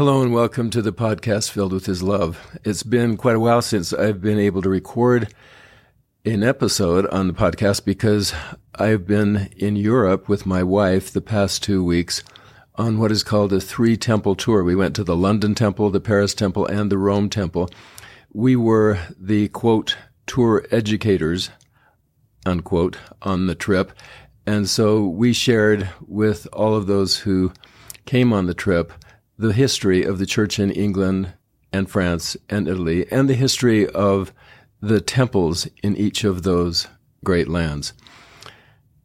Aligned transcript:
Hello 0.00 0.22
and 0.22 0.32
welcome 0.32 0.70
to 0.70 0.80
the 0.80 0.94
podcast 0.94 1.50
filled 1.50 1.74
with 1.74 1.84
His 1.84 2.02
love. 2.02 2.56
It's 2.64 2.82
been 2.82 3.18
quite 3.18 3.36
a 3.36 3.38
while 3.38 3.60
since 3.60 3.92
I've 3.92 4.22
been 4.22 4.38
able 4.38 4.62
to 4.62 4.70
record 4.70 5.34
an 6.24 6.42
episode 6.42 7.04
on 7.08 7.26
the 7.26 7.34
podcast 7.34 7.84
because 7.84 8.32
I've 8.74 9.06
been 9.06 9.50
in 9.58 9.76
Europe 9.76 10.26
with 10.26 10.46
my 10.46 10.62
wife 10.62 11.12
the 11.12 11.20
past 11.20 11.62
two 11.62 11.84
weeks 11.84 12.24
on 12.76 12.98
what 12.98 13.12
is 13.12 13.22
called 13.22 13.52
a 13.52 13.60
three 13.60 13.98
temple 13.98 14.34
tour. 14.34 14.64
We 14.64 14.74
went 14.74 14.96
to 14.96 15.04
the 15.04 15.14
London 15.14 15.54
Temple, 15.54 15.90
the 15.90 16.00
Paris 16.00 16.32
Temple, 16.32 16.64
and 16.64 16.90
the 16.90 16.96
Rome 16.96 17.28
Temple. 17.28 17.68
We 18.32 18.56
were 18.56 19.00
the 19.18 19.48
quote 19.48 19.98
tour 20.26 20.64
educators 20.70 21.50
unquote 22.46 22.96
on 23.20 23.48
the 23.48 23.54
trip. 23.54 23.92
And 24.46 24.66
so 24.66 25.04
we 25.04 25.34
shared 25.34 25.90
with 26.00 26.48
all 26.54 26.74
of 26.74 26.86
those 26.86 27.18
who 27.18 27.52
came 28.06 28.32
on 28.32 28.46
the 28.46 28.54
trip 28.54 28.94
the 29.40 29.54
history 29.54 30.04
of 30.04 30.18
the 30.18 30.26
church 30.26 30.58
in 30.58 30.70
England 30.70 31.32
and 31.72 31.90
France 31.90 32.36
and 32.50 32.68
Italy 32.68 33.10
and 33.10 33.26
the 33.26 33.34
history 33.34 33.88
of 33.88 34.34
the 34.82 35.00
temples 35.00 35.66
in 35.82 35.96
each 35.96 36.24
of 36.24 36.42
those 36.42 36.88
great 37.24 37.48
lands. 37.48 37.94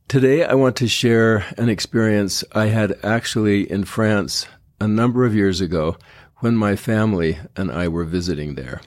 Today, 0.09 0.43
I 0.43 0.53
want 0.53 0.75
to 0.77 0.89
share 0.89 1.45
an 1.57 1.69
experience 1.69 2.43
I 2.51 2.65
had 2.65 2.99
actually 3.01 3.71
in 3.71 3.85
France 3.85 4.45
a 4.81 4.89
number 4.89 5.25
of 5.25 5.33
years 5.33 5.61
ago 5.61 5.95
when 6.39 6.57
my 6.57 6.75
family 6.75 7.39
and 7.55 7.71
I 7.71 7.87
were 7.87 8.03
visiting 8.03 8.55
there. 8.55 8.81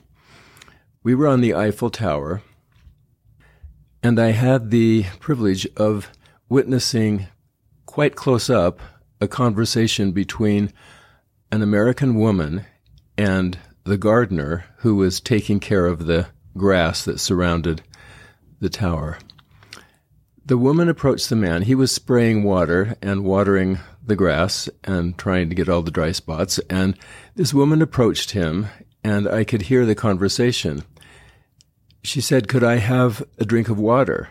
We 1.02 1.14
were 1.14 1.26
on 1.26 1.40
the 1.40 1.54
Eiffel 1.54 1.88
Tower, 1.88 2.42
and 4.02 4.20
I 4.20 4.32
had 4.32 4.70
the 4.70 5.04
privilege 5.18 5.66
of 5.78 6.10
witnessing 6.50 7.28
quite 7.86 8.16
close 8.16 8.50
up 8.50 8.80
a 9.18 9.26
conversation 9.26 10.12
between 10.12 10.74
an 11.50 11.62
American 11.62 12.14
woman 12.14 12.66
and 13.16 13.58
the 13.84 13.96
gardener 13.96 14.64
who 14.78 14.94
was 14.96 15.20
taking 15.20 15.60
care 15.60 15.86
of 15.86 16.06
the 16.06 16.28
grass 16.56 17.04
that 17.04 17.20
surrounded 17.20 17.82
the 18.60 18.68
tower. 18.68 19.18
The 20.44 20.58
woman 20.58 20.88
approached 20.88 21.28
the 21.28 21.36
man. 21.36 21.62
He 21.62 21.74
was 21.74 21.92
spraying 21.92 22.42
water 22.42 22.96
and 23.02 23.24
watering 23.24 23.78
the 24.04 24.16
grass 24.16 24.68
and 24.84 25.16
trying 25.18 25.48
to 25.50 25.54
get 25.54 25.68
all 25.68 25.82
the 25.82 25.90
dry 25.90 26.12
spots. 26.12 26.58
And 26.70 26.98
this 27.34 27.52
woman 27.52 27.82
approached 27.82 28.30
him, 28.30 28.66
and 29.04 29.28
I 29.28 29.44
could 29.44 29.62
hear 29.62 29.84
the 29.84 29.94
conversation. 29.94 30.84
She 32.02 32.20
said, 32.20 32.48
Could 32.48 32.64
I 32.64 32.76
have 32.76 33.22
a 33.38 33.44
drink 33.44 33.68
of 33.68 33.78
water 33.78 34.30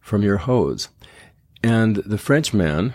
from 0.00 0.22
your 0.22 0.36
hose? 0.36 0.88
And 1.62 1.96
the 1.96 2.18
Frenchman, 2.18 2.92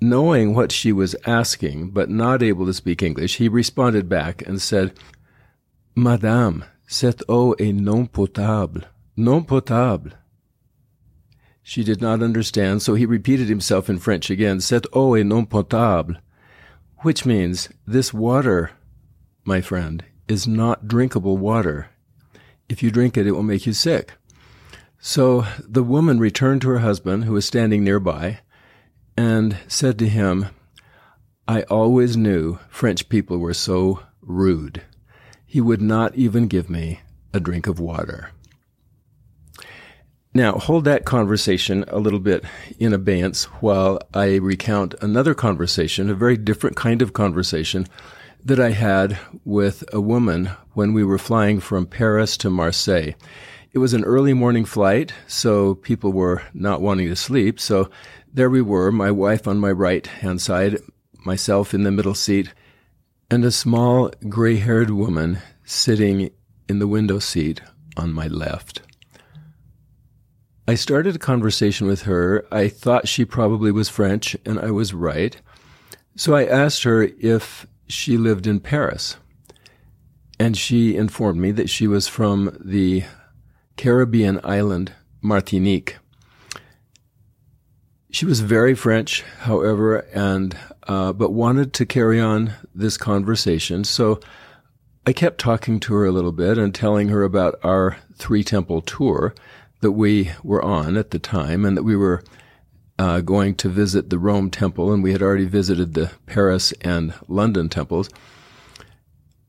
knowing 0.00 0.54
what 0.54 0.72
she 0.72 0.92
was 0.92 1.14
asking, 1.26 1.90
but 1.90 2.08
not 2.08 2.42
able 2.42 2.66
to 2.66 2.74
speak 2.74 3.02
English, 3.02 3.36
he 3.36 3.48
responded 3.48 4.08
back 4.08 4.46
and 4.46 4.60
said, 4.60 4.92
Madame, 5.94 6.64
cette 6.86 7.22
eau 7.28 7.54
est 7.58 7.74
non 7.74 8.06
potable. 8.06 8.82
Non 9.16 9.44
potable. 9.44 10.12
She 11.62 11.84
did 11.84 12.00
not 12.00 12.22
understand, 12.22 12.82
so 12.82 12.94
he 12.94 13.06
repeated 13.06 13.48
himself 13.48 13.90
in 13.90 13.98
French 13.98 14.30
again, 14.30 14.60
Cette 14.60 14.86
eau 14.92 15.14
est 15.14 15.26
non 15.26 15.46
potable, 15.46 16.16
which 16.98 17.26
means 17.26 17.68
this 17.86 18.14
water, 18.14 18.70
my 19.44 19.60
friend, 19.60 20.04
is 20.26 20.46
not 20.46 20.88
drinkable 20.88 21.36
water. 21.36 21.90
If 22.68 22.82
you 22.82 22.90
drink 22.90 23.16
it, 23.16 23.26
it 23.26 23.32
will 23.32 23.42
make 23.42 23.66
you 23.66 23.72
sick. 23.72 24.14
So 25.00 25.46
the 25.66 25.82
woman 25.82 26.18
returned 26.18 26.62
to 26.62 26.70
her 26.70 26.78
husband, 26.78 27.24
who 27.24 27.32
was 27.32 27.44
standing 27.44 27.84
nearby, 27.84 28.40
and 29.20 29.58
said 29.68 29.98
to 29.98 30.08
him, 30.08 30.46
I 31.46 31.60
always 31.64 32.16
knew 32.16 32.58
French 32.70 33.10
people 33.10 33.36
were 33.36 33.52
so 33.52 34.00
rude. 34.22 34.82
He 35.44 35.60
would 35.60 35.82
not 35.82 36.14
even 36.14 36.48
give 36.48 36.70
me 36.70 37.00
a 37.34 37.38
drink 37.38 37.66
of 37.66 37.78
water. 37.78 38.30
Now, 40.32 40.52
hold 40.52 40.86
that 40.86 41.04
conversation 41.04 41.84
a 41.88 41.98
little 41.98 42.18
bit 42.18 42.44
in 42.78 42.94
abeyance 42.94 43.44
while 43.60 44.00
I 44.14 44.36
recount 44.36 44.94
another 45.02 45.34
conversation, 45.34 46.08
a 46.08 46.14
very 46.14 46.38
different 46.38 46.76
kind 46.76 47.02
of 47.02 47.12
conversation 47.12 47.86
that 48.42 48.58
I 48.58 48.70
had 48.70 49.18
with 49.44 49.84
a 49.92 50.00
woman 50.00 50.46
when 50.72 50.94
we 50.94 51.04
were 51.04 51.18
flying 51.18 51.60
from 51.60 51.84
Paris 51.84 52.38
to 52.38 52.48
Marseille. 52.48 53.12
It 53.72 53.78
was 53.78 53.94
an 53.94 54.02
early 54.02 54.34
morning 54.34 54.64
flight, 54.64 55.12
so 55.28 55.76
people 55.76 56.12
were 56.12 56.42
not 56.52 56.80
wanting 56.80 57.06
to 57.06 57.14
sleep. 57.14 57.60
So 57.60 57.88
there 58.32 58.50
we 58.50 58.60
were, 58.60 58.90
my 58.90 59.12
wife 59.12 59.46
on 59.46 59.58
my 59.58 59.70
right 59.70 60.04
hand 60.04 60.42
side, 60.42 60.78
myself 61.24 61.72
in 61.72 61.84
the 61.84 61.92
middle 61.92 62.16
seat, 62.16 62.52
and 63.30 63.44
a 63.44 63.52
small 63.52 64.10
gray 64.28 64.56
haired 64.56 64.90
woman 64.90 65.38
sitting 65.64 66.30
in 66.68 66.80
the 66.80 66.88
window 66.88 67.20
seat 67.20 67.60
on 67.96 68.12
my 68.12 68.26
left. 68.26 68.82
I 70.66 70.74
started 70.74 71.14
a 71.14 71.20
conversation 71.20 71.86
with 71.86 72.02
her. 72.02 72.44
I 72.50 72.68
thought 72.68 73.06
she 73.06 73.24
probably 73.24 73.70
was 73.70 73.88
French, 73.88 74.36
and 74.44 74.58
I 74.58 74.72
was 74.72 74.92
right. 74.92 75.36
So 76.16 76.34
I 76.34 76.44
asked 76.44 76.82
her 76.82 77.04
if 77.20 77.68
she 77.86 78.16
lived 78.16 78.48
in 78.48 78.58
Paris. 78.58 79.16
And 80.40 80.56
she 80.56 80.96
informed 80.96 81.38
me 81.38 81.52
that 81.52 81.70
she 81.70 81.86
was 81.86 82.08
from 82.08 82.56
the 82.64 83.04
Caribbean 83.80 84.38
island 84.44 84.92
Martinique. 85.22 85.96
She 88.10 88.26
was 88.26 88.40
very 88.40 88.74
French, 88.74 89.22
however, 89.38 90.00
and 90.12 90.54
uh, 90.86 91.14
but 91.14 91.32
wanted 91.32 91.72
to 91.72 91.86
carry 91.86 92.20
on 92.20 92.52
this 92.74 92.98
conversation. 92.98 93.84
So 93.84 94.20
I 95.06 95.14
kept 95.14 95.40
talking 95.40 95.80
to 95.80 95.94
her 95.94 96.04
a 96.04 96.12
little 96.12 96.30
bit 96.30 96.58
and 96.58 96.74
telling 96.74 97.08
her 97.08 97.22
about 97.22 97.58
our 97.62 97.96
three 98.16 98.44
temple 98.44 98.82
tour 98.82 99.34
that 99.80 99.92
we 99.92 100.30
were 100.44 100.62
on 100.62 100.98
at 100.98 101.10
the 101.10 101.18
time 101.18 101.64
and 101.64 101.74
that 101.74 101.82
we 101.82 101.96
were 101.96 102.22
uh, 102.98 103.22
going 103.22 103.54
to 103.54 103.70
visit 103.70 104.10
the 104.10 104.18
Rome 104.18 104.50
temple 104.50 104.92
and 104.92 105.02
we 105.02 105.12
had 105.12 105.22
already 105.22 105.46
visited 105.46 105.94
the 105.94 106.10
Paris 106.26 106.72
and 106.82 107.14
London 107.28 107.70
temples. 107.70 108.10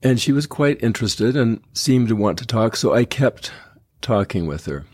And 0.01 0.21
she 0.21 0.31
was 0.31 0.47
quite 0.47 0.81
interested 0.81 1.35
and 1.35 1.61
seemed 1.73 2.07
to 2.07 2.15
want 2.15 2.39
to 2.39 2.47
talk, 2.47 2.77
so 2.77 2.93
I 2.93 3.03
kept 3.03 3.51
talking 4.01 4.47
with 4.47 4.65
her. 4.65 4.85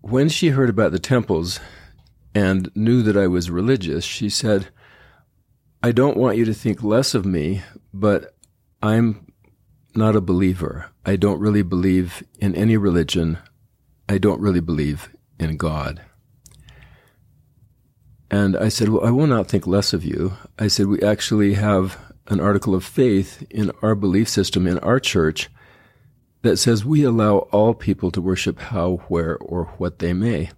When 0.00 0.28
she 0.28 0.48
heard 0.48 0.68
about 0.68 0.92
the 0.92 0.98
temples 0.98 1.60
and 2.34 2.70
knew 2.74 3.02
that 3.02 3.16
I 3.16 3.26
was 3.26 3.50
religious, 3.50 4.04
she 4.04 4.28
said, 4.28 4.68
I 5.82 5.92
don't 5.92 6.16
want 6.16 6.36
you 6.36 6.44
to 6.44 6.54
think 6.54 6.82
less 6.82 7.14
of 7.14 7.26
me, 7.26 7.62
but 7.92 8.34
I'm 8.82 9.26
not 9.94 10.16
a 10.16 10.20
believer. 10.20 10.90
I 11.04 11.16
don't 11.16 11.40
really 11.40 11.62
believe 11.62 12.22
in 12.38 12.54
any 12.54 12.76
religion. 12.76 13.38
I 14.08 14.18
don't 14.18 14.40
really 14.40 14.60
believe 14.60 15.14
in 15.38 15.56
God. 15.56 16.02
And 18.30 18.56
I 18.56 18.68
said, 18.68 18.88
Well, 18.88 19.04
I 19.04 19.10
will 19.10 19.26
not 19.26 19.48
think 19.48 19.66
less 19.66 19.92
of 19.92 20.04
you. 20.04 20.32
I 20.58 20.68
said, 20.68 20.86
We 20.86 21.02
actually 21.02 21.54
have 21.54 22.11
an 22.28 22.40
article 22.40 22.74
of 22.74 22.84
faith 22.84 23.44
in 23.50 23.70
our 23.82 23.94
belief 23.94 24.28
system 24.28 24.66
in 24.66 24.78
our 24.78 25.00
church 25.00 25.48
that 26.42 26.56
says 26.56 26.84
we 26.84 27.04
allow 27.04 27.38
all 27.52 27.74
people 27.74 28.10
to 28.10 28.20
worship 28.20 28.58
how, 28.58 28.96
where, 29.08 29.36
or 29.38 29.66
what 29.78 29.98
they 29.98 30.12
may. 30.12 30.50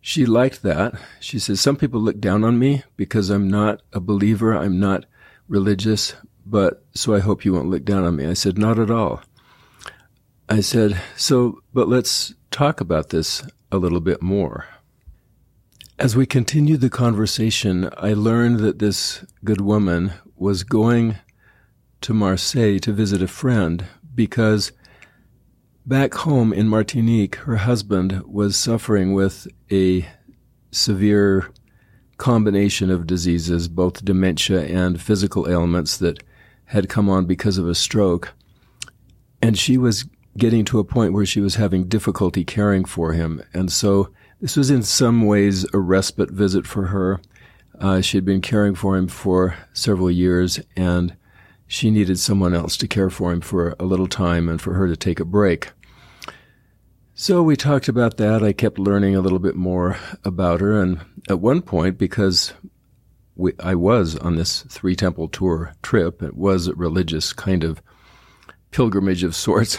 She 0.00 0.26
liked 0.26 0.62
that. 0.62 0.94
She 1.20 1.38
says, 1.38 1.60
Some 1.60 1.76
people 1.76 2.00
look 2.00 2.20
down 2.20 2.44
on 2.44 2.58
me 2.58 2.82
because 2.96 3.30
I'm 3.30 3.48
not 3.48 3.80
a 3.92 4.00
believer, 4.00 4.54
I'm 4.54 4.78
not 4.78 5.06
religious, 5.48 6.14
but 6.44 6.84
so 6.94 7.14
I 7.14 7.20
hope 7.20 7.44
you 7.44 7.54
won't 7.54 7.70
look 7.70 7.84
down 7.84 8.04
on 8.04 8.16
me. 8.16 8.26
I 8.26 8.34
said, 8.34 8.58
Not 8.58 8.78
at 8.78 8.90
all. 8.90 9.22
I 10.48 10.60
said, 10.60 11.00
So, 11.16 11.62
but 11.72 11.88
let's 11.88 12.34
talk 12.50 12.80
about 12.80 13.08
this 13.08 13.42
a 13.72 13.78
little 13.78 14.00
bit 14.00 14.20
more. 14.20 14.66
As 15.98 16.16
we 16.16 16.26
continued 16.26 16.80
the 16.80 16.90
conversation, 16.90 17.88
I 17.96 18.12
learned 18.14 18.58
that 18.60 18.80
this 18.80 19.24
good 19.44 19.60
woman 19.60 20.12
was 20.44 20.62
going 20.62 21.16
to 22.02 22.12
Marseille 22.12 22.78
to 22.78 22.92
visit 22.92 23.22
a 23.22 23.26
friend 23.26 23.86
because 24.14 24.72
back 25.86 26.12
home 26.12 26.52
in 26.52 26.68
Martinique, 26.68 27.36
her 27.36 27.56
husband 27.56 28.22
was 28.26 28.54
suffering 28.54 29.14
with 29.14 29.48
a 29.72 30.06
severe 30.70 31.50
combination 32.18 32.90
of 32.90 33.06
diseases, 33.06 33.68
both 33.68 34.04
dementia 34.04 34.66
and 34.66 35.00
physical 35.00 35.48
ailments 35.48 35.96
that 35.96 36.22
had 36.66 36.90
come 36.90 37.08
on 37.08 37.24
because 37.24 37.56
of 37.56 37.66
a 37.66 37.74
stroke. 37.74 38.34
And 39.40 39.58
she 39.58 39.78
was 39.78 40.04
getting 40.36 40.66
to 40.66 40.78
a 40.78 40.84
point 40.84 41.14
where 41.14 41.24
she 41.24 41.40
was 41.40 41.54
having 41.54 41.88
difficulty 41.88 42.44
caring 42.44 42.84
for 42.84 43.14
him. 43.14 43.42
And 43.54 43.72
so 43.72 44.10
this 44.42 44.58
was 44.58 44.70
in 44.70 44.82
some 44.82 45.24
ways 45.24 45.64
a 45.72 45.78
respite 45.78 46.30
visit 46.30 46.66
for 46.66 46.88
her. 46.88 47.22
Uh, 47.80 48.00
she 48.00 48.16
had 48.16 48.24
been 48.24 48.40
caring 48.40 48.74
for 48.74 48.96
him 48.96 49.08
for 49.08 49.56
several 49.72 50.10
years 50.10 50.60
and 50.76 51.16
she 51.66 51.90
needed 51.90 52.18
someone 52.18 52.54
else 52.54 52.76
to 52.76 52.88
care 52.88 53.10
for 53.10 53.32
him 53.32 53.40
for 53.40 53.74
a 53.78 53.84
little 53.84 54.06
time 54.06 54.48
and 54.48 54.60
for 54.60 54.74
her 54.74 54.86
to 54.86 54.96
take 54.96 55.18
a 55.18 55.24
break. 55.24 55.70
So 57.14 57.42
we 57.42 57.56
talked 57.56 57.88
about 57.88 58.16
that. 58.16 58.42
I 58.42 58.52
kept 58.52 58.78
learning 58.78 59.14
a 59.14 59.20
little 59.20 59.38
bit 59.38 59.54
more 59.54 59.96
about 60.24 60.60
her. 60.60 60.80
And 60.80 61.00
at 61.28 61.40
one 61.40 61.62
point, 61.62 61.96
because 61.96 62.52
we, 63.36 63.52
I 63.60 63.74
was 63.74 64.16
on 64.16 64.36
this 64.36 64.62
three 64.62 64.96
temple 64.96 65.28
tour 65.28 65.74
trip. 65.82 66.22
It 66.22 66.36
was 66.36 66.66
a 66.66 66.74
religious 66.74 67.32
kind 67.32 67.64
of 67.64 67.82
pilgrimage 68.70 69.22
of 69.22 69.34
sorts. 69.34 69.78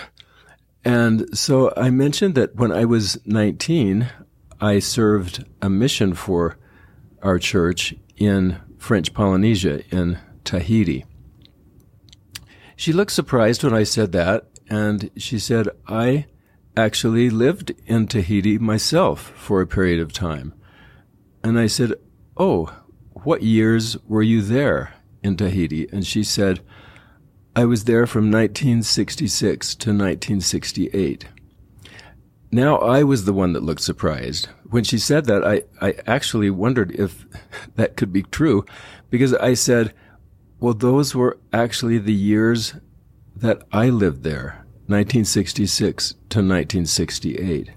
And 0.83 1.35
so 1.37 1.73
I 1.75 1.89
mentioned 1.89 2.35
that 2.35 2.55
when 2.55 2.71
I 2.71 2.85
was 2.85 3.17
19, 3.25 4.07
I 4.61 4.79
served 4.79 5.45
a 5.61 5.69
mission 5.69 6.13
for 6.13 6.57
our 7.25 7.39
church 7.39 7.95
in 8.17 8.61
French 8.77 9.13
Polynesia 9.13 9.83
in 9.89 10.19
Tahiti. 10.43 11.05
She 12.75 12.93
looked 12.93 13.11
surprised 13.11 13.63
when 13.63 13.73
I 13.73 13.83
said 13.83 14.11
that, 14.11 14.47
and 14.69 15.09
she 15.17 15.39
said, 15.39 15.69
I 15.87 16.27
actually 16.77 17.31
lived 17.31 17.73
in 17.87 18.07
Tahiti 18.07 18.59
myself 18.59 19.33
for 19.35 19.59
a 19.59 19.67
period 19.67 19.99
of 19.99 20.13
time. 20.13 20.53
And 21.43 21.57
I 21.57 21.65
said, 21.65 21.93
Oh, 22.37 22.71
what 23.23 23.41
years 23.41 23.97
were 24.07 24.21
you 24.21 24.41
there 24.41 24.93
in 25.23 25.35
Tahiti? 25.35 25.87
And 25.91 26.05
she 26.05 26.23
said, 26.23 26.59
I 27.55 27.65
was 27.65 27.85
there 27.85 28.05
from 28.05 28.25
1966 28.25 29.75
to 29.75 29.89
1968. 29.89 31.25
Now 32.51 32.77
I 32.77 33.03
was 33.03 33.25
the 33.25 33.33
one 33.33 33.53
that 33.53 33.63
looked 33.63 33.81
surprised. 33.81 34.47
When 34.69 34.83
she 34.83 34.97
said 34.97 35.25
that, 35.25 35.45
I, 35.45 35.63
I 35.81 35.95
actually 36.07 36.49
wondered 36.49 36.91
if 36.91 37.25
that 37.75 37.97
could 37.97 38.13
be 38.13 38.23
true 38.23 38.65
because 39.09 39.33
I 39.33 39.53
said, 39.53 39.93
well, 40.59 40.73
those 40.73 41.13
were 41.13 41.37
actually 41.51 41.97
the 41.97 42.13
years 42.13 42.75
that 43.35 43.61
I 43.71 43.89
lived 43.89 44.23
there, 44.23 44.65
1966 44.87 46.11
to 46.11 46.39
1968. 46.39 47.71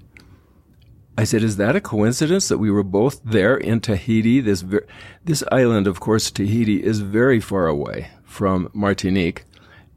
I 1.19 1.25
said, 1.25 1.43
"Is 1.43 1.57
that 1.57 1.75
a 1.75 1.81
coincidence 1.81 2.47
that 2.47 2.59
we 2.59 2.71
were 2.71 2.85
both 2.85 3.21
there 3.25 3.57
in 3.57 3.81
Tahiti? 3.81 4.41
This 4.41 4.61
ver- 4.61 4.87
this 5.25 5.43
island, 5.51 5.89
of 5.89 5.99
course, 5.99 6.31
Tahiti 6.31 6.85
is 6.85 7.01
very 7.01 7.41
far 7.41 7.67
away 7.67 8.11
from 8.23 8.71
Martinique, 8.73 9.45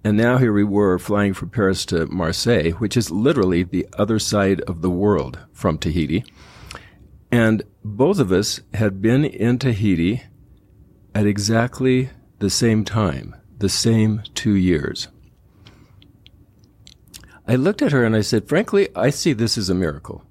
and 0.04 0.18
now 0.18 0.38
here 0.38 0.54
we 0.54 0.64
were 0.64 0.98
flying 0.98 1.34
from 1.34 1.50
Paris 1.50 1.86
to 1.88 2.06
Marseille, 2.08 2.72
which 2.72 2.98
is 2.98 3.12
literally 3.12 3.64
the 3.64 3.88
other 3.94 4.20
side 4.20 4.62
of 4.62 4.82
the 4.82 4.90
world 4.90 5.40
from 5.54 5.78
Tahiti. 5.78 6.24
And 7.32 7.64
both 7.84 8.20
of 8.20 8.32
us 8.32 8.62
had 8.74 9.02
been 9.02 9.26
in 9.26 9.60
Tahiti 9.60 10.24
at 11.14 11.26
exactly 11.26 12.10
the 12.40 12.50
same 12.50 12.84
time, 12.84 13.36
the 13.58 13.70
same 13.70 14.24
two 14.34 14.56
years." 14.56 15.08
I 17.48 17.56
looked 17.56 17.82
at 17.82 17.92
her 17.92 18.04
and 18.04 18.16
I 18.16 18.22
said, 18.22 18.48
"Frankly, 18.48 18.88
I 18.96 19.10
see 19.10 19.34
this 19.34 19.58
as 19.58 19.70
a 19.70 19.76
miracle." 19.76 20.24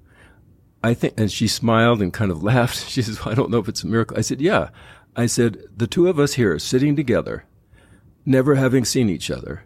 I 0.83 0.93
think, 0.93 1.13
and 1.19 1.31
she 1.31 1.47
smiled 1.47 2.01
and 2.01 2.11
kind 2.11 2.31
of 2.31 2.43
laughed. 2.51 2.89
She 2.89 3.01
says, 3.01 3.23
well, 3.23 3.31
I 3.31 3.35
don't 3.35 3.51
know 3.51 3.59
if 3.59 3.69
it's 3.69 3.83
a 3.83 3.87
miracle. 3.87 4.17
I 4.17 4.21
said, 4.21 4.41
yeah. 4.41 4.69
I 5.15 5.25
said, 5.25 5.63
the 5.75 5.87
two 5.87 6.07
of 6.07 6.19
us 6.19 6.33
here 6.33 6.57
sitting 6.57 6.95
together, 6.95 7.45
never 8.25 8.55
having 8.55 8.85
seen 8.85 9.09
each 9.09 9.31
other. 9.31 9.63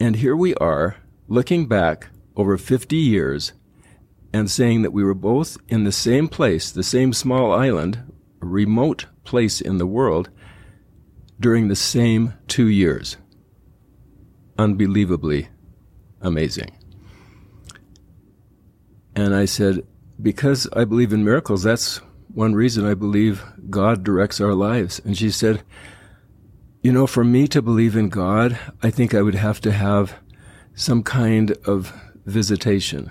And 0.00 0.16
here 0.16 0.36
we 0.36 0.54
are 0.56 0.96
looking 1.26 1.66
back 1.66 2.08
over 2.36 2.56
50 2.56 2.96
years 2.96 3.52
and 4.32 4.50
saying 4.50 4.82
that 4.82 4.92
we 4.92 5.02
were 5.02 5.14
both 5.14 5.56
in 5.68 5.84
the 5.84 5.92
same 5.92 6.28
place, 6.28 6.70
the 6.70 6.82
same 6.82 7.12
small 7.12 7.52
island, 7.52 8.12
remote 8.40 9.06
place 9.24 9.60
in 9.60 9.78
the 9.78 9.86
world 9.86 10.30
during 11.40 11.68
the 11.68 11.76
same 11.76 12.34
two 12.46 12.68
years. 12.68 13.16
Unbelievably 14.58 15.48
amazing. 16.20 16.70
And 19.14 19.34
I 19.34 19.46
said, 19.46 19.82
because 20.20 20.68
I 20.72 20.84
believe 20.84 21.12
in 21.12 21.24
miracles, 21.24 21.62
that's 21.62 22.00
one 22.32 22.54
reason 22.54 22.84
I 22.84 22.94
believe 22.94 23.42
God 23.70 24.04
directs 24.04 24.40
our 24.40 24.54
lives. 24.54 25.00
And 25.04 25.16
she 25.16 25.30
said, 25.30 25.62
You 26.80 26.92
know, 26.92 27.06
for 27.08 27.24
me 27.24 27.48
to 27.48 27.60
believe 27.60 27.96
in 27.96 28.08
God, 28.08 28.58
I 28.82 28.90
think 28.90 29.12
I 29.12 29.22
would 29.22 29.34
have 29.34 29.60
to 29.62 29.72
have 29.72 30.14
some 30.74 31.02
kind 31.02 31.52
of 31.64 31.92
visitation. 32.24 33.10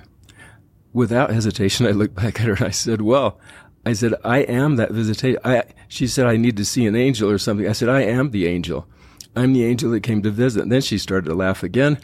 Without 0.94 1.32
hesitation, 1.32 1.86
I 1.86 1.92
looked 1.92 2.16
back 2.16 2.40
at 2.40 2.48
her 2.48 2.54
and 2.54 2.64
I 2.64 2.70
said, 2.70 3.02
Well, 3.02 3.40
I 3.86 3.94
said, 3.94 4.14
I 4.24 4.40
am 4.40 4.78
that 4.78 4.92
visitation. 4.92 5.40
I, 5.44 5.64
she 5.88 6.08
said, 6.08 6.26
I 6.26 6.38
need 6.38 6.58
to 6.58 6.66
see 6.66 6.86
an 6.86 6.96
angel 6.96 7.30
or 7.30 7.38
something. 7.38 7.68
I 7.68 7.74
said, 7.74 7.90
I 7.90 8.02
am 8.02 8.32
the 8.32 8.48
angel. 8.48 8.88
I'm 9.36 9.54
the 9.54 9.66
angel 9.66 9.92
that 9.92 10.04
came 10.04 10.22
to 10.24 10.32
visit. 10.32 10.64
And 10.64 10.72
then 10.72 10.82
she 10.82 10.98
started 10.98 11.30
to 11.30 11.36
laugh 11.36 11.62
again. 11.62 12.00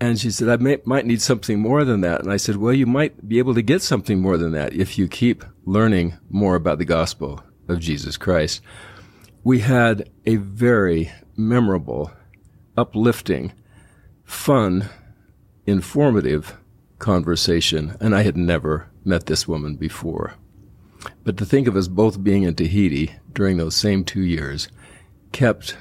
And 0.00 0.18
she 0.18 0.30
said, 0.30 0.48
I 0.48 0.56
may, 0.56 0.78
might 0.84 1.06
need 1.06 1.20
something 1.20 1.58
more 1.58 1.84
than 1.84 2.00
that. 2.02 2.22
And 2.22 2.32
I 2.32 2.36
said, 2.36 2.56
well, 2.56 2.72
you 2.72 2.86
might 2.86 3.28
be 3.28 3.38
able 3.38 3.54
to 3.54 3.62
get 3.62 3.82
something 3.82 4.20
more 4.20 4.36
than 4.36 4.52
that 4.52 4.72
if 4.72 4.98
you 4.98 5.08
keep 5.08 5.44
learning 5.64 6.16
more 6.30 6.54
about 6.54 6.78
the 6.78 6.84
gospel 6.84 7.42
of 7.68 7.80
Jesus 7.80 8.16
Christ. 8.16 8.62
We 9.48 9.60
had 9.60 10.10
a 10.26 10.36
very 10.36 11.10
memorable, 11.34 12.12
uplifting, 12.76 13.54
fun, 14.22 14.90
informative 15.66 16.58
conversation. 16.98 17.96
And 17.98 18.14
I 18.14 18.24
had 18.24 18.36
never 18.36 18.90
met 19.06 19.24
this 19.24 19.48
woman 19.48 19.76
before. 19.76 20.34
But 21.24 21.38
to 21.38 21.46
think 21.46 21.66
of 21.66 21.76
us 21.76 21.88
both 21.88 22.22
being 22.22 22.42
in 22.42 22.56
Tahiti 22.56 23.14
during 23.32 23.56
those 23.56 23.74
same 23.74 24.04
two 24.04 24.20
years 24.20 24.68
kept 25.32 25.78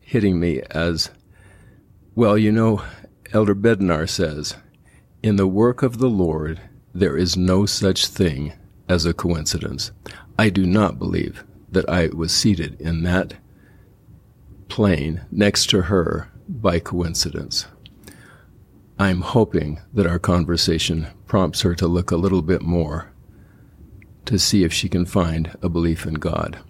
hitting 0.00 0.40
me 0.40 0.62
as, 0.70 1.10
well, 2.14 2.38
you 2.38 2.50
know, 2.50 2.82
Elder 3.30 3.54
Bednar 3.54 4.08
says, 4.08 4.56
In 5.22 5.36
the 5.36 5.46
work 5.46 5.82
of 5.82 5.98
the 5.98 6.08
Lord, 6.08 6.62
there 6.94 7.18
is 7.18 7.36
no 7.36 7.66
such 7.66 8.06
thing 8.06 8.54
as 8.88 9.04
a 9.04 9.12
coincidence. 9.12 9.92
I 10.38 10.48
do 10.48 10.64
not 10.64 10.98
believe 10.98 11.44
that 11.72 11.88
I 11.88 12.08
was 12.08 12.32
seated 12.32 12.80
in 12.80 13.02
that 13.02 13.34
plane 14.68 15.22
next 15.30 15.68
to 15.70 15.82
her 15.82 16.30
by 16.48 16.78
coincidence. 16.78 17.66
I'm 18.98 19.22
hoping 19.22 19.80
that 19.92 20.06
our 20.06 20.18
conversation 20.18 21.08
prompts 21.26 21.62
her 21.62 21.74
to 21.74 21.88
look 21.88 22.10
a 22.10 22.16
little 22.16 22.42
bit 22.42 22.62
more 22.62 23.12
to 24.26 24.38
see 24.38 24.62
if 24.62 24.72
she 24.72 24.88
can 24.88 25.04
find 25.04 25.56
a 25.60 25.68
belief 25.68 26.06
in 26.06 26.14
God. 26.14 26.60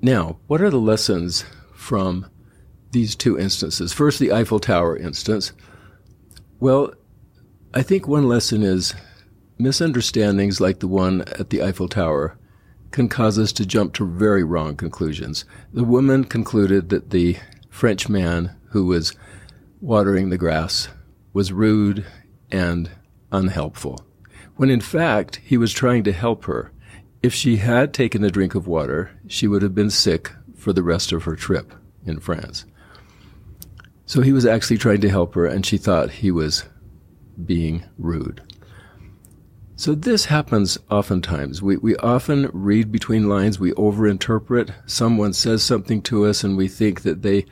Now, 0.00 0.38
what 0.48 0.60
are 0.60 0.70
the 0.70 0.80
lessons 0.80 1.44
from 1.72 2.26
these 2.92 3.16
two 3.16 3.38
instances. 3.38 3.92
First, 3.92 4.18
the 4.18 4.32
Eiffel 4.32 4.60
Tower 4.60 4.96
instance. 4.96 5.52
Well, 6.60 6.92
I 7.74 7.82
think 7.82 8.06
one 8.06 8.28
lesson 8.28 8.62
is 8.62 8.94
misunderstandings 9.58 10.60
like 10.60 10.78
the 10.80 10.88
one 10.88 11.22
at 11.22 11.50
the 11.50 11.62
Eiffel 11.62 11.88
Tower 11.88 12.38
can 12.92 13.08
cause 13.08 13.38
us 13.38 13.52
to 13.52 13.66
jump 13.66 13.94
to 13.94 14.06
very 14.06 14.44
wrong 14.44 14.76
conclusions. 14.76 15.44
The 15.72 15.84
woman 15.84 16.24
concluded 16.24 16.90
that 16.90 17.10
the 17.10 17.38
French 17.68 18.08
man 18.08 18.54
who 18.70 18.86
was 18.86 19.14
watering 19.80 20.30
the 20.30 20.38
grass 20.38 20.88
was 21.32 21.52
rude 21.52 22.04
and 22.50 22.90
unhelpful, 23.32 24.04
when 24.56 24.70
in 24.70 24.80
fact 24.80 25.40
he 25.44 25.56
was 25.56 25.72
trying 25.72 26.04
to 26.04 26.12
help 26.12 26.44
her. 26.44 26.70
If 27.22 27.32
she 27.32 27.56
had 27.56 27.94
taken 27.94 28.24
a 28.24 28.30
drink 28.30 28.54
of 28.54 28.66
water, 28.66 29.10
she 29.26 29.48
would 29.48 29.62
have 29.62 29.74
been 29.74 29.90
sick 29.90 30.32
for 30.56 30.72
the 30.72 30.82
rest 30.82 31.12
of 31.12 31.24
her 31.24 31.36
trip 31.36 31.72
in 32.04 32.20
France. 32.20 32.64
So 34.06 34.20
he 34.20 34.32
was 34.32 34.44
actually 34.44 34.78
trying 34.78 35.00
to 35.00 35.08
help 35.08 35.34
her, 35.34 35.46
and 35.46 35.64
she 35.64 35.78
thought 35.78 36.10
he 36.10 36.30
was 36.30 36.64
being 37.44 37.84
rude. 37.96 38.42
So 39.82 39.96
this 39.96 40.26
happens 40.26 40.78
oftentimes. 40.92 41.60
We, 41.60 41.76
we 41.76 41.96
often 41.96 42.48
read 42.52 42.92
between 42.92 43.28
lines, 43.28 43.58
we 43.58 43.72
overinterpret. 43.72 44.72
Someone 44.88 45.32
says 45.32 45.64
something 45.64 46.02
to 46.02 46.24
us, 46.24 46.44
and 46.44 46.56
we 46.56 46.68
think 46.68 47.02
that 47.02 47.22
they 47.22 47.46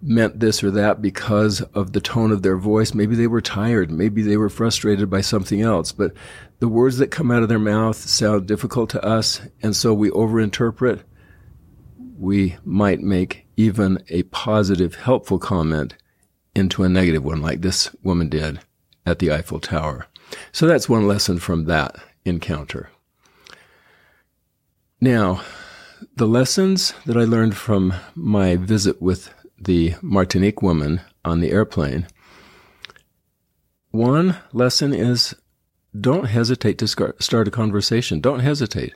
meant 0.00 0.40
this 0.40 0.64
or 0.64 0.70
that 0.70 1.02
because 1.02 1.60
of 1.74 1.92
the 1.92 2.00
tone 2.00 2.32
of 2.32 2.40
their 2.40 2.56
voice. 2.56 2.94
Maybe 2.94 3.14
they 3.14 3.26
were 3.26 3.42
tired. 3.42 3.90
Maybe 3.90 4.22
they 4.22 4.38
were 4.38 4.48
frustrated 4.48 5.10
by 5.10 5.20
something 5.20 5.60
else. 5.60 5.92
But 5.92 6.14
the 6.60 6.68
words 6.68 6.96
that 6.96 7.08
come 7.08 7.30
out 7.30 7.42
of 7.42 7.50
their 7.50 7.58
mouth 7.58 7.96
sound 7.96 8.48
difficult 8.48 8.88
to 8.90 9.04
us, 9.04 9.42
and 9.62 9.76
so 9.76 9.92
we 9.92 10.08
overinterpret. 10.08 11.02
We 12.18 12.56
might 12.64 13.00
make 13.00 13.48
even 13.58 14.02
a 14.08 14.22
positive, 14.22 14.94
helpful 14.94 15.38
comment 15.38 15.94
into 16.54 16.84
a 16.84 16.88
negative 16.88 17.22
one, 17.22 17.42
like 17.42 17.60
this 17.60 17.94
woman 18.02 18.30
did 18.30 18.60
at 19.06 19.20
the 19.20 19.32
Eiffel 19.32 19.60
Tower. 19.60 20.06
So 20.52 20.66
that's 20.66 20.88
one 20.88 21.06
lesson 21.06 21.38
from 21.38 21.64
that 21.64 21.96
encounter. 22.24 22.90
Now, 25.00 25.42
the 26.16 26.26
lessons 26.26 26.92
that 27.06 27.16
I 27.16 27.24
learned 27.24 27.56
from 27.56 27.94
my 28.14 28.56
visit 28.56 29.00
with 29.00 29.32
the 29.58 29.94
Martinique 30.02 30.60
woman 30.60 31.00
on 31.24 31.40
the 31.40 31.50
airplane. 31.50 32.06
One 33.90 34.36
lesson 34.52 34.92
is 34.92 35.34
don't 35.98 36.26
hesitate 36.26 36.78
to 36.78 36.88
start 36.88 37.48
a 37.48 37.50
conversation. 37.50 38.20
Don't 38.20 38.40
hesitate. 38.40 38.94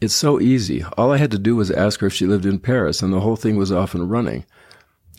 It's 0.00 0.14
so 0.14 0.38
easy. 0.40 0.84
All 0.98 1.12
I 1.12 1.16
had 1.16 1.30
to 1.30 1.38
do 1.38 1.56
was 1.56 1.70
ask 1.70 2.00
her 2.00 2.08
if 2.08 2.12
she 2.12 2.26
lived 2.26 2.44
in 2.44 2.58
Paris, 2.58 3.00
and 3.00 3.12
the 3.12 3.20
whole 3.20 3.36
thing 3.36 3.56
was 3.56 3.72
off 3.72 3.94
and 3.94 4.10
running. 4.10 4.44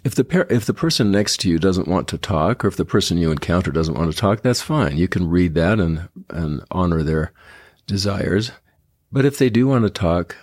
If 0.04 0.16
the 0.16 0.24
par- 0.24 0.48
if 0.50 0.66
the 0.66 0.74
person 0.74 1.12
next 1.12 1.38
to 1.42 1.50
you 1.50 1.60
doesn't 1.60 1.88
want 1.88 2.08
to 2.10 2.18
talk, 2.18 2.64
or 2.64 2.68
if 2.68 2.78
the 2.78 2.86
person 2.86 3.18
you 3.18 3.32
encounter 3.32 3.72
doesn't 3.72 3.98
want 3.98 4.12
to 4.12 4.18
talk, 4.18 4.42
that's 4.42 4.62
fine. 4.62 4.98
You 4.98 5.08
can 5.08 5.30
read 5.30 5.54
that 5.56 5.80
and 5.80 6.08
and 6.30 6.64
honor 6.72 7.04
their 7.04 7.34
desires. 7.88 8.52
But 9.12 9.26
if 9.26 9.38
they 9.38 9.50
do 9.50 9.68
want 9.68 9.84
to 9.84 9.90
talk, 9.90 10.36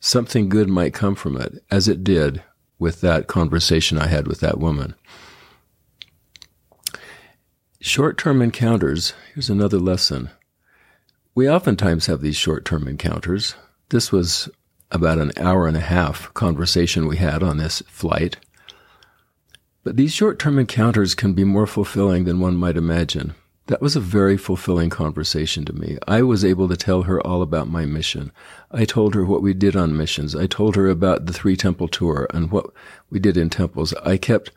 something 0.00 0.48
good 0.48 0.68
might 0.68 0.94
come 0.94 1.14
from 1.14 1.36
it, 1.36 1.62
as 1.70 1.88
it 1.88 2.04
did 2.04 2.42
with 2.78 3.00
that 3.00 3.28
conversation 3.28 3.98
I 3.98 4.08
had 4.08 4.26
with 4.26 4.40
that 4.40 4.58
woman. 4.58 4.94
Short 7.80 8.16
term 8.18 8.42
encounters, 8.42 9.12
here's 9.34 9.50
another 9.50 9.78
lesson. 9.78 10.30
We 11.34 11.48
oftentimes 11.48 12.06
have 12.06 12.20
these 12.20 12.36
short 12.36 12.64
term 12.64 12.86
encounters. 12.86 13.54
This 13.88 14.12
was 14.12 14.48
about 14.90 15.18
an 15.18 15.32
hour 15.36 15.66
and 15.66 15.76
a 15.76 15.80
half 15.80 16.32
conversation 16.34 17.06
we 17.06 17.16
had 17.16 17.42
on 17.42 17.56
this 17.56 17.82
flight. 17.86 18.36
But 19.84 19.96
these 19.96 20.12
short 20.12 20.38
term 20.38 20.58
encounters 20.58 21.14
can 21.14 21.32
be 21.32 21.44
more 21.44 21.66
fulfilling 21.66 22.24
than 22.24 22.40
one 22.40 22.56
might 22.56 22.76
imagine. 22.76 23.34
That 23.66 23.80
was 23.80 23.96
a 23.96 24.00
very 24.00 24.36
fulfilling 24.36 24.90
conversation 24.90 25.64
to 25.64 25.72
me. 25.72 25.96
I 26.06 26.22
was 26.22 26.44
able 26.44 26.68
to 26.68 26.76
tell 26.76 27.02
her 27.02 27.24
all 27.24 27.42
about 27.42 27.68
my 27.68 27.86
mission. 27.86 28.32
I 28.70 28.84
told 28.84 29.14
her 29.14 29.24
what 29.24 29.42
we 29.42 29.54
did 29.54 29.76
on 29.76 29.96
missions. 29.96 30.34
I 30.34 30.46
told 30.46 30.76
her 30.76 30.88
about 30.88 31.26
the 31.26 31.32
three 31.32 31.56
temple 31.56 31.88
tour 31.88 32.26
and 32.34 32.50
what 32.50 32.66
we 33.08 33.18
did 33.18 33.36
in 33.36 33.50
temples. 33.50 33.94
I 34.04 34.16
kept 34.16 34.50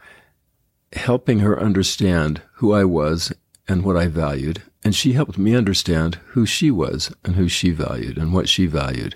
helping 0.94 1.40
her 1.40 1.60
understand 1.60 2.42
who 2.56 2.74
I 2.74 2.84
was 2.84 3.34
and 3.68 3.84
what 3.84 3.98
I 3.98 4.08
valued. 4.08 4.64
And 4.84 4.96
she 4.96 5.14
helped 5.14 5.38
me 5.38 5.56
understand 5.56 6.16
who 6.30 6.46
she 6.46 6.70
was 6.70 7.14
and 7.24 7.36
who 7.36 7.48
she 7.48 7.72
valued 7.72 8.18
and 8.18 8.34
what 8.34 8.50
she 8.50 8.66
valued. 8.66 9.16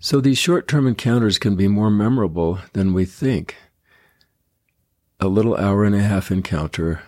So 0.00 0.20
these 0.20 0.38
short 0.38 0.68
term 0.68 0.86
encounters 0.86 1.38
can 1.38 1.56
be 1.56 1.68
more 1.68 1.90
memorable 1.90 2.60
than 2.72 2.94
we 2.94 3.04
think. 3.04 3.56
A 5.20 5.28
little 5.28 5.56
hour 5.56 5.84
and 5.84 5.94
a 5.94 6.02
half 6.02 6.30
encounter 6.30 7.02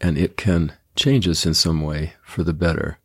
and 0.00 0.18
it 0.18 0.36
can 0.36 0.72
change 0.96 1.28
us 1.28 1.46
in 1.46 1.54
some 1.54 1.80
way 1.80 2.14
for 2.22 2.42
the 2.42 2.52
better. 2.52 2.98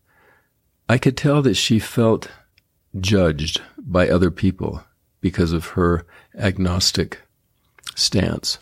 I 0.88 0.98
could 0.98 1.18
tell 1.18 1.42
that 1.42 1.56
she 1.56 1.80
felt 1.80 2.30
judged 3.00 3.62
by 3.78 4.10
other 4.10 4.32
people 4.32 4.84
because 5.22 5.52
of 5.52 5.68
her 5.68 6.06
agnostic 6.38 7.22
stance. 7.96 8.58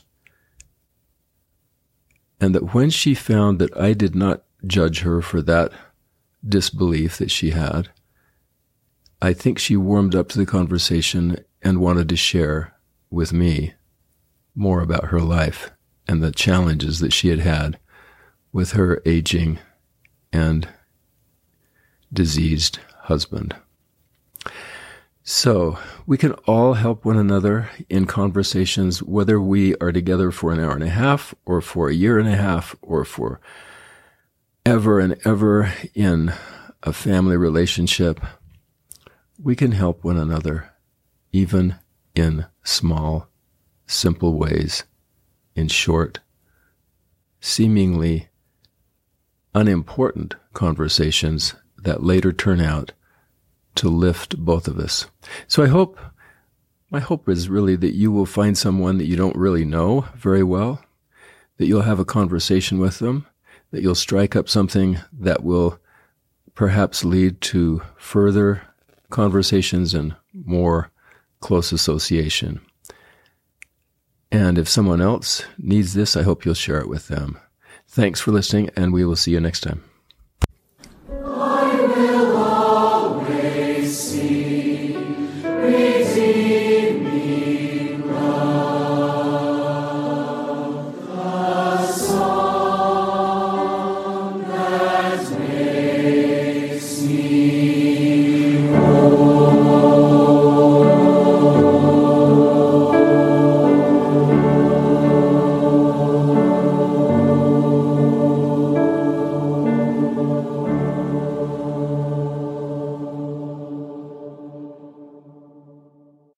And 2.40 2.54
that 2.54 2.74
when 2.74 2.90
she 2.90 3.14
found 3.14 3.60
that 3.60 3.76
I 3.78 3.94
did 3.94 4.16
not 4.16 4.44
judge 4.66 5.02
her 5.02 5.22
for 5.22 5.42
that 5.44 5.72
disbelief 6.48 7.18
that 7.18 7.32
she 7.32 7.52
had, 7.52 7.90
I 9.22 9.34
think 9.34 9.58
she 9.58 9.78
warmed 9.78 10.16
up 10.16 10.30
to 10.30 10.38
the 10.38 10.46
conversation 10.46 11.44
and 11.62 11.80
wanted 11.80 12.10
to 12.10 12.16
share 12.16 12.74
with 13.10 13.34
me 13.34 13.74
more 14.58 14.82
about 14.82 15.06
her 15.06 15.22
life 15.22 15.72
and 16.08 16.24
the 16.24 16.32
challenges 16.32 17.00
that 17.00 17.14
she 17.14 17.30
had 17.30 17.40
had 17.40 17.80
with 18.52 18.72
her 18.72 19.02
aging 19.06 19.60
and 20.34 20.68
diseased 22.12 22.80
husband. 23.04 23.56
So, 25.24 25.78
we 26.06 26.18
can 26.18 26.32
all 26.46 26.76
help 26.76 27.04
one 27.04 27.18
another 27.18 27.70
in 27.90 28.06
conversations, 28.06 29.04
whether 29.04 29.42
we 29.42 29.76
are 29.76 29.92
together 29.92 30.32
for 30.32 30.54
an 30.54 30.60
hour 30.62 30.72
and 30.72 30.84
a 30.84 30.90
half, 30.90 31.36
or 31.46 31.60
for 31.60 31.90
a 31.90 31.94
year 31.94 32.18
and 32.18 32.30
a 32.30 32.38
half, 32.38 32.78
or 32.82 33.04
for 33.04 33.42
ever 34.66 35.02
and 35.02 35.18
ever 35.26 35.74
in 35.94 36.34
a 36.82 36.94
family 36.94 37.36
relationship. 37.36 38.22
We 39.38 39.54
can 39.56 39.74
help 39.74 40.04
one 40.04 40.18
another, 40.18 40.72
even 41.34 41.76
in 42.16 42.46
small, 42.64 43.28
simple 43.88 44.38
ways, 44.38 44.84
in 45.56 45.67
short, 45.67 46.20
seemingly 47.39 48.27
unimportant 49.56 50.36
conversations 50.53 51.56
that 51.77 52.03
later 52.03 52.32
turn 52.32 52.62
out 52.62 52.91
to 53.75 53.89
lift 53.89 54.38
both 54.38 54.67
of 54.67 54.77
us. 54.77 55.08
So 55.48 55.63
I 55.63 55.67
hope, 55.67 56.00
my 56.89 57.00
hope 57.00 57.29
is 57.29 57.50
really 57.50 57.75
that 57.77 57.96
you 57.96 58.12
will 58.12 58.25
find 58.25 58.58
someone 58.58 58.98
that 58.98 59.06
you 59.06 59.15
don't 59.15 59.36
really 59.36 59.65
know 59.65 60.06
very 60.15 60.44
well, 60.44 60.84
that 61.58 61.65
you'll 61.65 61.82
have 61.82 62.00
a 62.00 62.06
conversation 62.06 62.79
with 62.79 63.00
them, 63.00 63.25
that 63.72 63.82
you'll 63.82 63.96
strike 63.96 64.36
up 64.36 64.50
something 64.50 65.00
that 65.12 65.44
will 65.44 65.79
perhaps 66.56 67.03
lead 67.03 67.39
to 67.41 67.82
further 67.98 68.62
conversations 69.10 69.94
and 69.94 70.15
more 70.34 70.91
close 71.39 71.72
association. 71.72 72.60
And 74.32 74.58
if 74.58 74.68
someone 74.68 75.02
else 75.02 75.44
needs 75.58 75.94
this, 75.94 76.16
I 76.18 76.24
hope 76.24 76.44
you'll 76.44 76.54
share 76.54 76.80
it 76.80 76.90
with 76.90 77.08
them. 77.08 77.40
Thanks 77.88 78.20
for 78.20 78.32
listening, 78.32 78.70
and 78.76 78.92
we 78.92 79.06
will 79.06 79.16
see 79.16 79.32
you 79.32 79.40
next 79.40 79.62
time. 79.62 79.84